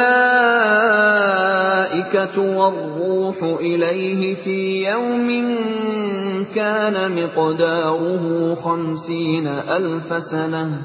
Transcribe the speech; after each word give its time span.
والروح 2.57 3.37
إليه 3.43 4.35
في 4.35 4.85
يوم 4.89 5.27
كان 6.55 6.95
مقداره 7.11 8.55
خمسين 8.55 9.47
ألف 9.47 10.23
سنة 10.31 10.81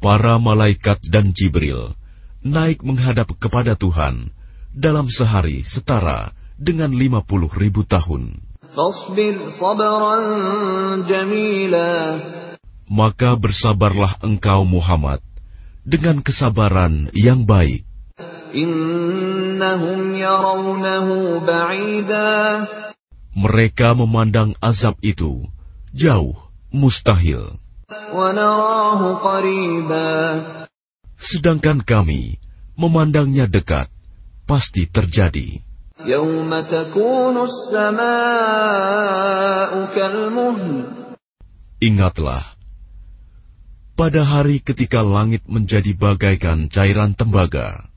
Para 0.00 0.40
malaikat 0.40 0.96
dan 1.12 1.36
Jibril 1.36 1.92
naik 2.40 2.80
menghadap 2.80 3.36
kepada 3.36 3.76
Tuhan 3.76 4.32
dalam 4.75 5.07
sehari 5.07 5.63
setara 5.63 6.35
dengan 6.59 6.91
lima 6.91 7.23
puluh 7.23 7.47
ribu 7.55 7.87
tahun. 7.87 8.43
Maka 12.91 13.29
bersabarlah 13.39 14.19
engkau 14.19 14.67
Muhammad 14.67 15.23
dengan 15.87 16.19
kesabaran 16.19 17.07
yang 17.15 17.47
baik. 17.47 17.87
Mereka 23.35 23.87
memandang 23.95 24.55
azab 24.59 24.95
itu 24.99 25.47
jauh, 25.95 26.35
mustahil. 26.71 27.59
Sedangkan 31.19 31.79
kami 31.83 32.39
memandangnya 32.75 33.47
dekat, 33.47 33.87
pasti 34.45 34.87
terjadi. 34.87 35.59
Ingatlah 41.81 42.43
pada 43.95 44.21
hari 44.27 44.59
ketika 44.59 44.99
langit 44.99 45.43
menjadi 45.47 45.95
bagaikan 45.95 46.67
cairan 46.67 47.15
tembaga, 47.15 47.87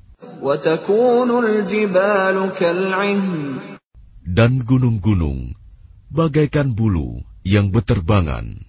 dan 4.28 4.52
gunung-gunung 4.62 5.58
bagaikan 6.12 6.70
bulu 6.72 7.18
yang 7.42 7.74
beterbangan 7.74 8.62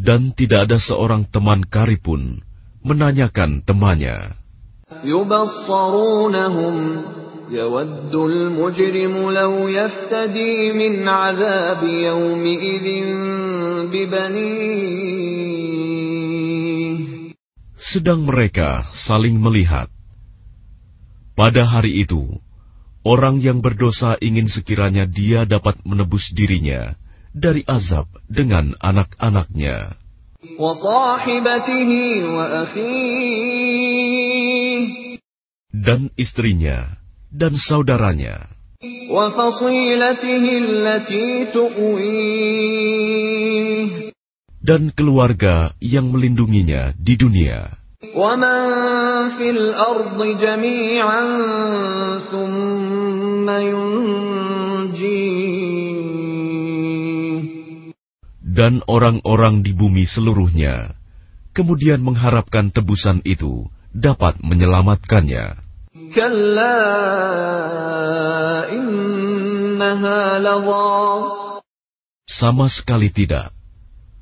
Dan 0.00 0.36
tidak 0.36 0.68
ada 0.68 0.78
seorang 0.78 1.24
teman 1.32 1.64
karipun 1.64 2.44
menanyakan 2.84 3.64
temannya. 3.64 4.36
يود 7.50 8.14
المجرم 8.14 9.30
لو 9.30 9.68
يفتدي 9.68 10.72
من 10.72 11.08
عذاب 11.08 11.82
يومئذ 11.82 12.86
ببنيه 13.86 15.36
Sedang 17.86 18.26
mereka 18.26 18.90
saling 19.06 19.38
melihat. 19.38 19.86
Pada 21.38 21.62
hari 21.70 22.02
itu, 22.02 22.42
orang 23.06 23.38
yang 23.38 23.62
berdosa 23.62 24.18
ingin 24.18 24.50
sekiranya 24.50 25.06
dia 25.06 25.46
dapat 25.46 25.78
menebus 25.86 26.26
dirinya 26.34 26.98
dari 27.31 27.63
azab 27.67 28.07
dengan 28.27 28.75
anak-anaknya. 28.79 29.95
Dan 35.71 36.11
istrinya 36.19 36.99
dan 37.31 37.55
saudaranya. 37.55 38.51
Dan 44.61 44.93
keluarga 44.93 45.73
yang 45.81 46.11
melindunginya 46.13 46.93
di 46.99 47.15
dunia. 47.17 47.81
Dan 58.61 58.85
orang-orang 58.85 59.65
di 59.65 59.73
bumi 59.73 60.05
seluruhnya, 60.05 60.93
kemudian 61.49 61.97
mengharapkan 61.97 62.69
tebusan 62.69 63.25
itu 63.25 63.65
dapat 63.89 64.37
menyelamatkannya. 64.45 65.57
Sama 72.29 72.69
sekali 72.69 73.09
tidak. 73.09 73.49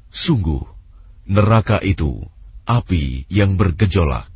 Sungguh, 0.08 0.64
neraka 1.28 1.84
itu 1.84 2.24
api 2.64 3.28
yang 3.28 3.60
bergejolak. 3.60 4.32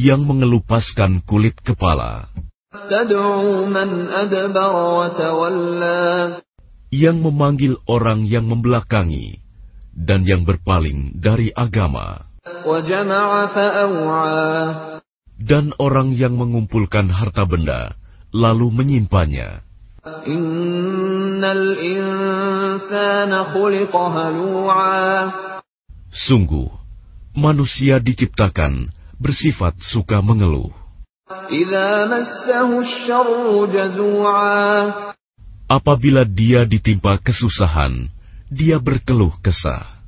Yang 0.00 0.20
mengelupaskan 0.24 1.20
kulit 1.28 1.60
kepala. 1.60 2.32
Yang 6.88 7.16
memanggil 7.20 7.76
orang 7.84 8.24
yang 8.24 8.48
membelakangi 8.48 9.44
dan 9.92 10.24
yang 10.24 10.48
berpaling 10.48 11.20
dari 11.20 11.52
agama. 11.52 12.32
Dan 15.36 15.76
orang 15.76 16.16
yang 16.16 16.40
mengumpulkan 16.40 17.12
harta 17.12 17.44
benda, 17.44 17.92
lalu 18.32 18.72
menyimpannya. 18.72 19.60
Sungguh, 26.08 26.68
manusia 27.36 28.00
diciptakan 28.00 28.88
bersifat 29.20 29.76
suka 29.84 30.24
mengeluh. 30.24 30.81
Apabila 35.72 36.22
dia 36.28 36.68
ditimpa 36.68 37.16
kesusahan, 37.20 38.12
dia 38.52 38.76
berkeluh 38.76 39.32
kesah. 39.40 40.04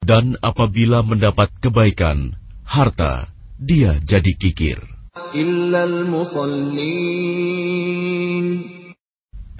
Dan 0.00 0.34
apabila 0.42 1.06
mendapat 1.06 1.48
kebaikan, 1.62 2.34
harta, 2.66 3.30
dia 3.60 4.02
jadi 4.02 4.32
kikir. 4.34 4.78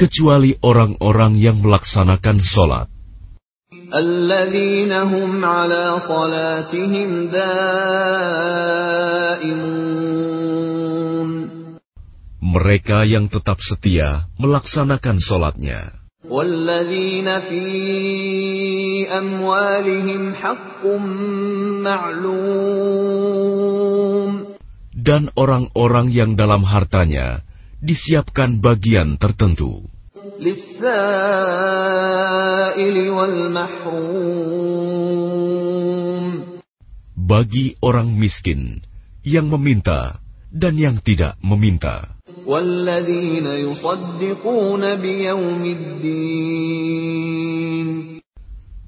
Kecuali 0.00 0.50
orang-orang 0.64 1.32
yang 1.38 1.60
melaksanakan 1.60 2.38
sholat. 2.40 2.88
Mereka 12.45 12.97
yang 13.09 13.25
tetap 13.33 13.57
setia 13.61 14.29
melaksanakan 14.37 15.17
sholatnya. 15.17 16.05
والذين 16.25 17.39
في 17.39 17.65
أموالهم 19.13 20.33
حق 20.33 20.81
معلوم 21.85 23.25
Dan 25.05 25.29
orang-orang 25.37 26.09
yang 26.09 26.33
dalam 26.33 26.65
hartanya 26.65 27.45
disiapkan 27.77 28.57
bagian 28.57 29.21
tertentu. 29.21 29.85
Bagi 37.12 37.76
orang 37.84 38.16
miskin 38.16 38.80
yang 39.20 39.52
meminta 39.52 40.16
dan 40.48 40.80
yang 40.80 40.96
tidak 41.04 41.36
meminta. 41.44 42.16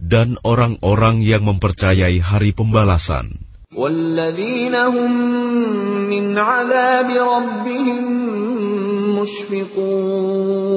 Dan 0.01 0.29
orang-orang 0.41 1.17
yang 1.21 1.45
mempercayai 1.45 2.17
hari 2.17 2.57
pembalasan 2.57 3.52
والذين 3.76 4.76
هم 4.76 5.12
من 6.08 6.38
عذاب 6.38 7.10
ربهم 7.12 8.04
مشفقون 9.20 10.68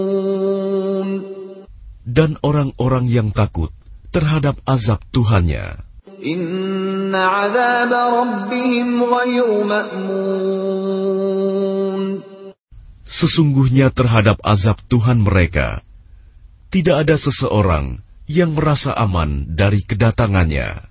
dan 2.11 2.35
orang-orang 2.43 3.07
yang 3.07 3.31
takut 3.31 3.71
terhadap 4.11 4.59
azab 4.67 4.99
Tuhannya. 5.15 5.87
Inna 6.21 7.47
azab 7.47 7.95
rabbihim 7.95 8.99
ghairu 8.99 9.63
ma'mun. 9.63 10.91
Sesungguhnya 13.07 13.95
terhadap 13.95 14.43
azab 14.43 14.83
Tuhan 14.91 15.23
mereka, 15.23 15.87
tidak 16.75 17.07
ada 17.07 17.15
seseorang 17.15 18.03
yang 18.27 18.59
merasa 18.59 18.91
aman 18.95 19.55
dari 19.55 19.83
kedatangannya. 19.87 20.91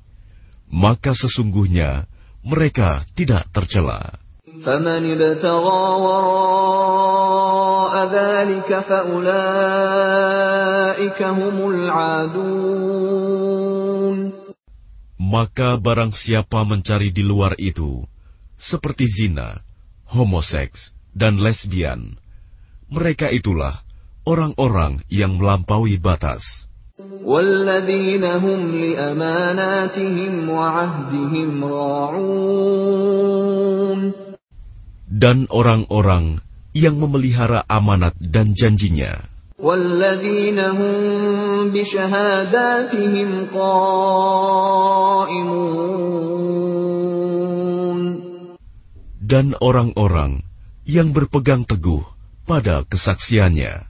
maka 0.70 1.14
sesungguhnya 1.14 2.10
mereka 2.46 3.04
tidak 3.14 3.50
tercela. 3.50 4.22
فمن 4.56 5.02
ابتغى 5.04 5.84
وراء 6.00 7.92
ذلك 8.08 8.70
فأولئك 8.88 9.20
هم 11.22 11.56
العادون 11.70 13.06
Maka 15.26 15.74
barang 15.74 16.14
siapa 16.14 16.62
mencari 16.62 17.10
di 17.10 17.26
luar 17.26 17.58
itu, 17.58 18.06
seperti 18.56 19.10
zina, 19.10 19.58
homoseks, 20.06 20.94
dan 21.10 21.42
lesbian, 21.42 22.14
mereka 22.86 23.26
itulah 23.34 23.82
orang-orang 24.22 25.02
yang 25.10 25.34
melampaui 25.34 25.98
batas. 25.98 26.46
والذين 27.24 28.24
هم 28.24 28.60
لأماناتهم 28.72 30.32
وعهدهم 30.50 31.64
راعون 31.64 33.36
dan 35.16 35.48
orang-orang 35.48 36.44
yang 36.76 37.00
memelihara 37.00 37.64
amanat 37.64 38.12
dan 38.20 38.52
janjinya. 38.52 39.24
Dan 49.16 49.46
orang-orang 49.56 50.32
yang 50.84 51.08
berpegang 51.16 51.64
teguh 51.64 52.04
pada 52.44 52.84
kesaksiannya. 52.84 53.89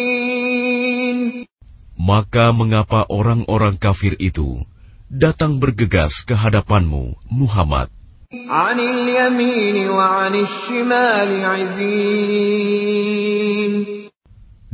Maka 2.01 2.49
mengapa 2.49 3.05
orang-orang 3.13 3.77
kafir 3.77 4.17
itu 4.17 4.65
datang 5.05 5.61
bergegas 5.61 6.09
ke 6.25 6.33
hadapanmu, 6.33 7.13
Muhammad? 7.29 7.93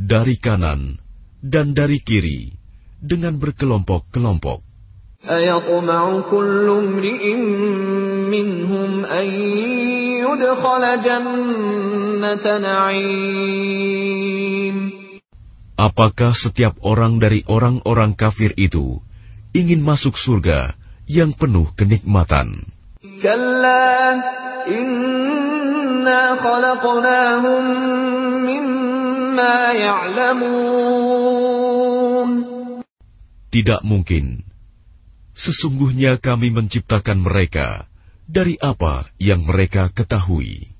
Dari 0.00 0.36
kanan 0.40 0.96
dan 1.44 1.76
dari 1.76 2.00
kiri 2.00 2.56
dengan 2.96 3.36
berkelompok-kelompok. 3.36 4.64
Apakah 15.78 16.34
setiap 16.34 16.74
orang 16.82 17.22
dari 17.22 17.46
orang-orang 17.46 18.18
kafir 18.18 18.50
itu 18.58 18.98
ingin 19.54 19.78
masuk 19.78 20.18
surga 20.18 20.74
yang 21.06 21.30
penuh 21.38 21.70
kenikmatan? 21.78 22.66
Tidak 33.48 33.80
mungkin. 33.86 34.42
Sesungguhnya 35.38 36.18
kami 36.18 36.50
menciptakan 36.50 37.22
mereka 37.22 37.86
dari 38.26 38.58
apa 38.58 39.14
yang 39.22 39.46
mereka 39.46 39.94
ketahui. 39.94 40.74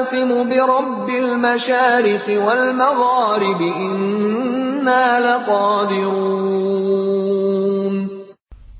أقسم 0.00 0.30
برب 0.50 1.08
المشارق 1.08 2.26
والمغارب 2.46 3.60
إنا 3.60 5.04
لقادرون 5.20 6.76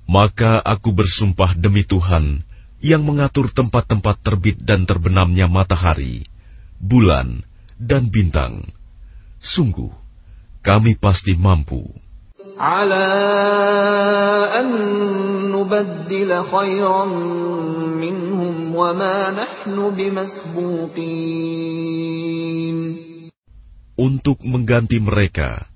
Maka 0.07 0.63
aku 0.63 0.95
bersumpah 0.97 1.59
demi 1.59 1.83
Tuhan 1.85 2.41
yang 2.81 3.03
mengatur 3.05 3.51
tempat-tempat 3.53 4.23
terbit 4.23 4.57
dan 4.63 4.87
terbenamnya 4.87 5.51
matahari, 5.51 6.25
bulan, 6.79 7.43
dan 7.77 8.09
bintang. 8.09 8.71
Sungguh, 9.43 9.91
kami 10.65 10.97
pasti 10.97 11.35
mampu. 11.37 11.85
untuk 24.02 24.42
mengganti 24.42 24.98
mereka 24.98 25.68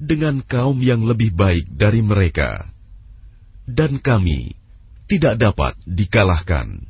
dengan 0.00 0.40
kaum 0.44 0.80
yang 0.80 1.04
lebih 1.04 1.32
baik 1.36 1.68
dari 1.76 2.00
mereka 2.00 2.70
dan 3.68 4.00
kami 4.02 4.56
tidak 5.06 5.38
dapat 5.38 5.74
dikalahkan. 5.86 6.88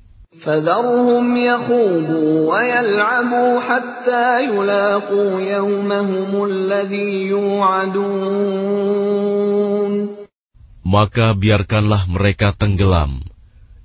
Maka 10.91 11.27
biarkanlah 11.37 12.03
mereka 12.09 12.49
tenggelam 12.57 13.21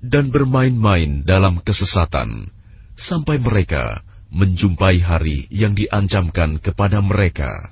dan 0.01 0.33
bermain-main 0.33 1.21
dalam 1.21 1.61
kesesatan 1.61 2.49
sampai 2.97 3.37
mereka 3.37 4.01
menjumpai 4.33 4.97
hari 5.03 5.45
yang 5.53 5.75
diancamkan 5.77 6.57
kepada 6.57 7.03
mereka. 7.03 7.71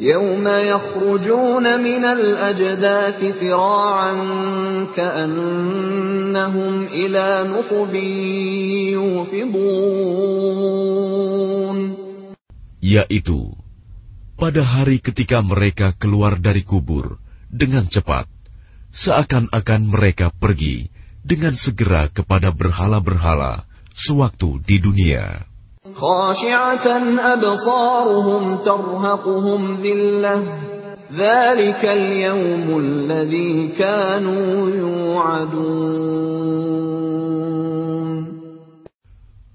يوم 0.00 0.48
يخرجون 0.48 1.80
من 1.80 2.04
الأجداث 2.04 3.40
سراعا 3.40 4.14
كأنهم 4.96 6.74
إلى 6.84 7.26
نصب 7.52 7.94
يوفضون 8.96 10.40
yaitu 12.80 13.52
pada 14.40 14.64
hari 14.64 15.04
ketika 15.04 15.44
mereka 15.44 15.92
keluar 16.00 16.40
dari 16.40 16.64
kubur 16.64 17.20
dengan 17.52 17.84
cepat 17.92 18.24
seakan-akan 18.90 19.84
mereka 19.84 20.32
pergi 20.32 20.88
dengan 21.25 21.57
segera 21.57 22.05
kepada 22.13 22.53
berhala-berhala 22.53 23.65
sewaktu 23.97 24.61
di 24.61 24.77
dunia. 24.77 25.41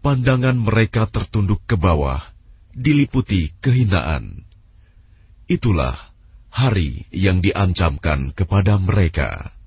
Pandangan 0.01 0.57
mereka 0.57 1.07
tertunduk 1.07 1.63
ke 1.71 1.79
bawah, 1.79 2.19
diliputi 2.75 3.55
kehinaan. 3.63 4.43
Itulah 5.47 5.95
hari 6.51 7.07
yang 7.15 7.39
diancamkan 7.39 8.35
kepada 8.35 8.75
mereka. 8.81 9.60